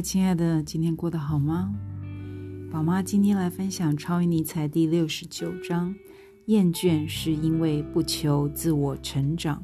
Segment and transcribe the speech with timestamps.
[0.00, 1.74] 亲爱的，今天过得好吗？
[2.72, 5.94] 宝妈今天来分享《超越尼采》第六十九章：
[6.46, 9.62] 厌倦是因为不求自我成长。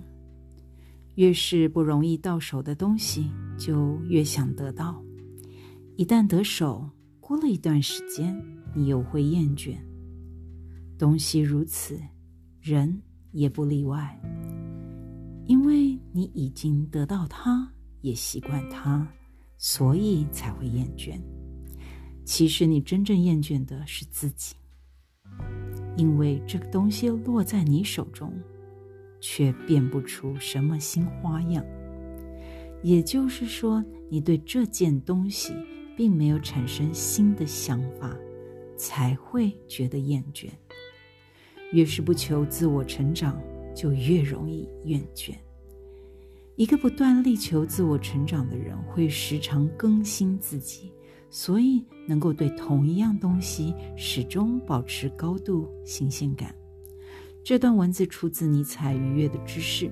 [1.14, 5.02] 越是不容易到手的东西，就越想得到。
[5.96, 8.36] 一旦得手，过了一段时间，
[8.74, 9.76] 你又会厌倦。
[10.98, 11.98] 东西如此，
[12.60, 13.00] 人
[13.32, 14.20] 也不例外。
[15.46, 17.72] 因为你已经得到它，
[18.02, 19.06] 也习惯它。
[19.58, 21.20] 所以才会厌倦。
[22.24, 24.56] 其实你真正厌倦的是自己，
[25.96, 28.32] 因为这个东西落在你手中，
[29.20, 31.64] 却变不出什么新花样。
[32.82, 35.52] 也就是说，你对这件东西
[35.96, 38.16] 并没有产生新的想法，
[38.76, 40.48] 才会觉得厌倦。
[41.72, 43.40] 越是不求自我成长，
[43.74, 45.34] 就越容易厌倦。
[46.56, 50.90] 一个不断力求自我成长的人，会时常更新自己，
[51.28, 56.54] 所以能够对同一样东西始终保持高度新鲜感。
[57.44, 59.86] 这段文字出自尼采《愉悦的知识》。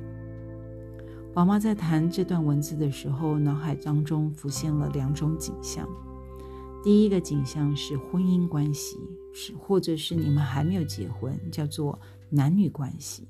[1.35, 5.87] 宝妈在谈这段文字的时候，脑海当中浮现了两种景象。
[6.83, 8.97] 第一个景象是婚姻关系，
[9.35, 13.29] 是或者是你们还没有结婚，叫做男女关系，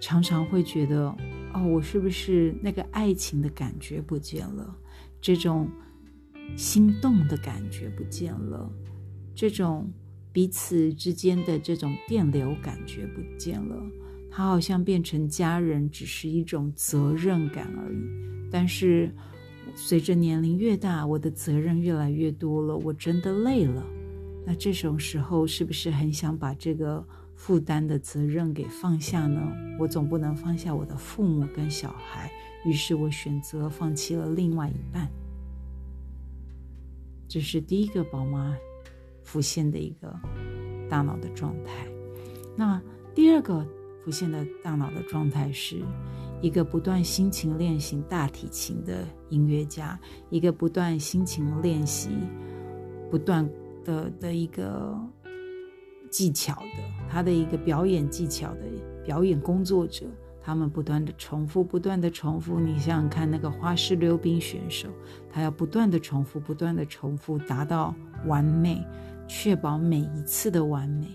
[0.00, 1.16] 常常会觉得。
[1.52, 4.76] 哦，我是不是那个爱情的感觉不见了？
[5.20, 5.68] 这种
[6.56, 8.70] 心动的感觉不见了，
[9.34, 9.90] 这种
[10.32, 13.76] 彼此之间的这种电流感觉不见了。
[14.30, 17.98] 他好像变成家人，只是一种责任感而已。
[18.50, 19.12] 但是
[19.74, 23.84] 随着年龄越大，我的责任越来越多了，我真的累了。
[24.46, 27.04] 那这种时候，是不是很想把这个？
[27.40, 29.40] 负担的责任给放下呢？
[29.78, 32.30] 我总不能放下我的父母跟小孩，
[32.66, 35.10] 于是我选择放弃了另外一半。
[37.26, 38.54] 这是第一个宝妈
[39.22, 40.14] 浮现的一个
[40.90, 41.72] 大脑的状态。
[42.54, 42.78] 那
[43.14, 43.66] 第二个
[44.04, 45.82] 浮现的大脑的状态是
[46.42, 49.98] 一个不断辛勤练习大提琴的音乐家，
[50.28, 52.10] 一个不断辛勤练习、
[53.10, 53.48] 不断
[53.82, 54.94] 的的一个。
[56.10, 58.60] 技巧的，他的一个表演技巧的
[59.04, 60.06] 表演工作者，
[60.42, 62.58] 他们不断的重复，不断的重复。
[62.58, 64.88] 你想想看，那个花式溜冰选手，
[65.30, 67.94] 他要不断的重复，不断的重复，达到
[68.26, 68.84] 完美，
[69.28, 71.06] 确保每一次的完美。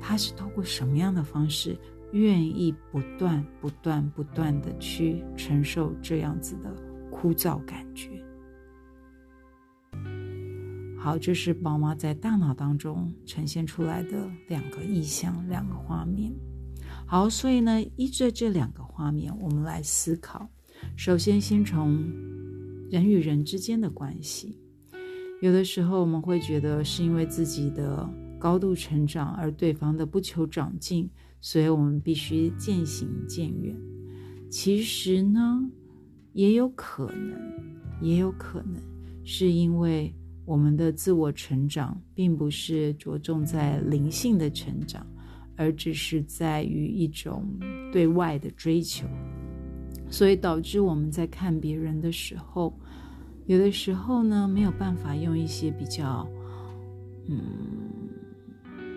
[0.00, 1.76] 他是通过什么样的方式，
[2.12, 6.70] 愿意不断、不断、不断的去承受这样子的
[7.10, 8.23] 枯燥感觉？
[11.04, 16.32] 好，这是宝妈在大脑当中呈现出来的两个意象，两个画面。
[17.04, 20.48] 好，所以呢，依着这两个画面，我们来思考。
[20.96, 22.02] 首先，先从
[22.90, 24.58] 人与人之间的关系。
[25.42, 31.10] 有的时候，我们会觉得是因为自己的高度成长，而对方的不求长进，
[31.42, 33.76] 所以我们必须渐行渐远。
[34.48, 35.70] 其实呢，
[36.32, 37.38] 也有可能，
[38.00, 38.80] 也有可能
[39.22, 40.10] 是因为。
[40.46, 45.06] 我们的自我成长并不是着重在灵性的成长，
[45.56, 47.48] 而只是在于一种
[47.90, 49.06] 对外的追求，
[50.10, 52.78] 所以导致我们在看别人的时候，
[53.46, 56.28] 有的时候呢没有办法用一些比较，
[57.26, 57.38] 嗯，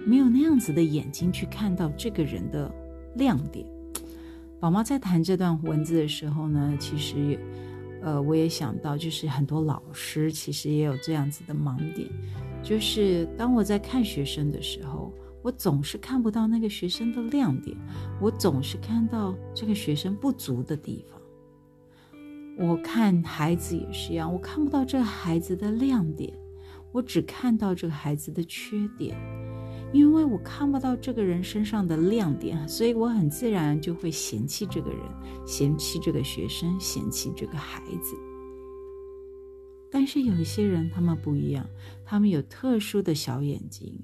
[0.05, 2.69] 没有那样子的眼睛去看到这个人的
[3.15, 3.65] 亮点。
[4.59, 7.39] 宝妈在谈这段文字的时候呢，其实也。
[8.07, 12.09] 呃，我也想到，就是很多老师其实也有这样子的盲点，
[12.63, 17.75] 就是当我在看学生的时候，我总是看不到那个学生的亮点，
[18.21, 21.19] 我总是看到这个学生不足的地方。
[22.65, 26.33] 我看孩子也是一样，我看不到这个孩子的亮点，
[26.93, 29.17] 我只看到这个孩子的缺点。
[29.93, 34.99] 因为我看不到这个人身上的亮点，所以我很自然就会嫌弃这个人，
[35.45, 38.15] 嫌弃这个学生，嫌弃这个孩子。
[39.89, 41.65] 但是有一些人，他们不一样，
[42.05, 43.97] 他们有特殊的小眼睛，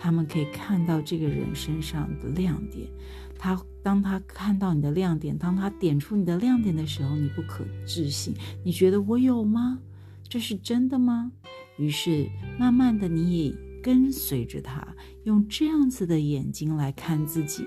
[0.00, 2.88] 他们可以看到这个人身上的亮点。
[3.38, 8.34] 他当他看到你的亮点，当他点出你的亮点的时候，你不可置信，
[8.64, 9.78] 你觉得我有吗？
[10.26, 11.30] 这是真的吗？
[11.76, 12.26] 于是
[12.58, 13.67] 慢慢的，你也。
[13.88, 14.86] 跟随着他，
[15.24, 17.64] 用这样子的眼睛来看自己，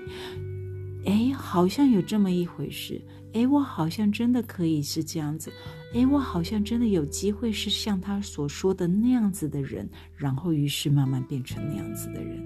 [1.04, 3.02] 哎，好像有这么一回事，
[3.32, 5.52] 哎，我好像真的可以是这样子，
[5.92, 12.40] 哎，我好像真的有机会是像他所说的那样子的人，然后于是慢慢变成那样子的人。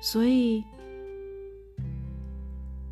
[0.00, 0.60] 所以，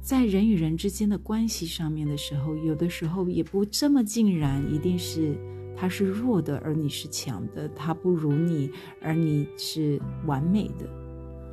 [0.01, 5.37] 在人与人之间的关系上面的时候，有的时候也不这么尽然，一定是
[5.79, 8.71] 他是弱的，而你是强的；他不如你，
[9.01, 10.89] 而你是完美的。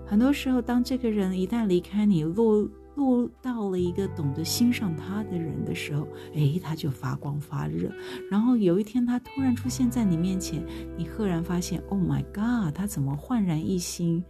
[0.08, 7.92] 很多时候，当这个人一旦离开你，落落到了一个懂得欣赏他的人的时候，诶，他就发光发热。
[8.32, 10.64] 然后有一天，他突然出现在你面前，
[10.98, 14.24] 你赫然发现，Oh my God，他怎么焕然一新？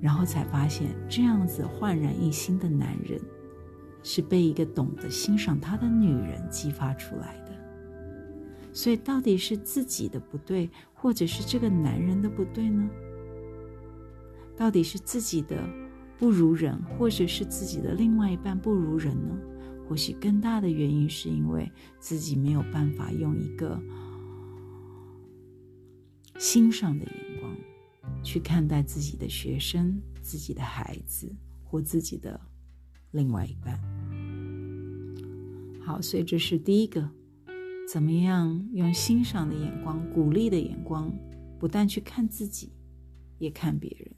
[0.00, 3.20] 然后才发现，这样子焕然一新的男人，
[4.02, 7.47] 是被一个懂得欣赏他的女人激发出来的。
[8.78, 12.88] 所以，到底是自己的不对，或者是这个男人的不对呢？
[14.56, 15.68] 到底是自己的
[16.16, 19.36] 不如人，或者是自己的另外一半不如人呢？
[19.88, 23.82] 或许更大的原因是因为自己没有办法用一个
[26.38, 27.52] 欣赏的眼光。
[28.22, 31.34] 去看待自己的学生、自己的孩子
[31.64, 32.40] 或自己的
[33.10, 33.76] 另外一半。
[35.84, 37.10] 好，所以这是第一个，
[37.90, 41.10] 怎么样用欣赏的眼光、鼓励的眼光，
[41.58, 42.70] 不但去看自己，
[43.38, 44.14] 也看别人。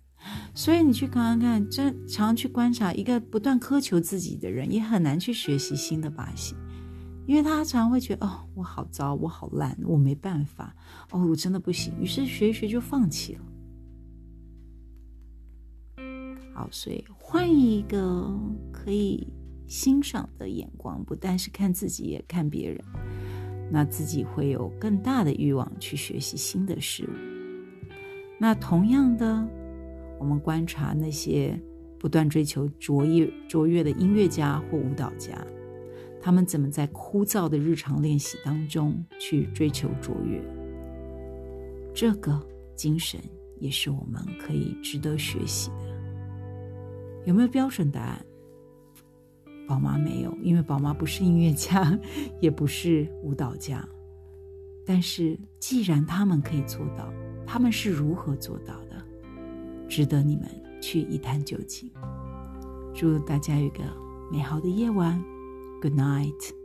[0.53, 6.57] 所以你去看看，这常去观察一个不断苛求自己的人，也很难去学习新的把戏，
[7.29, 10.75] 因为他常会觉得哦，我好糟，我好烂，我没办法，
[11.13, 13.45] 哦，我真的不行，于是学一学就放弃了。
[16.53, 18.37] 好，所以换一个
[18.73, 19.33] 可以
[19.69, 22.85] 欣赏的眼光，不但是看自己，也看别人，
[23.71, 27.11] 那自己会有更大的欲望去学习新的事物。
[28.39, 29.47] 那同样的，
[30.19, 31.59] 我们观察那些
[31.99, 35.47] 不断追求卓越、卓越的音乐家或舞蹈家，
[36.21, 40.43] 他们怎么在枯燥的日常练习当中去追求卓越？
[41.95, 42.41] 这个
[42.75, 43.21] 精神
[43.59, 45.91] 也是我们可以值得学习的。
[47.27, 48.25] 有没有标准答案？
[49.71, 51.97] 宝妈没有，因为宝妈不是音乐家，
[52.43, 53.89] 也不是舞蹈家。
[54.85, 57.09] 但是，既然他们可以做到，
[57.47, 59.01] 他们是如何做到的？
[59.89, 60.47] 值得你们
[60.81, 61.89] 去一探究竟。
[62.93, 63.79] 祝大家有个
[64.33, 65.23] 美好的夜晚
[65.81, 66.60] ，Good night。